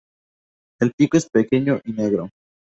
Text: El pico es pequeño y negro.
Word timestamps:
El 0.79 0.93
pico 0.93 1.17
es 1.17 1.29
pequeño 1.29 1.79
y 1.85 1.93
negro. 1.93 2.27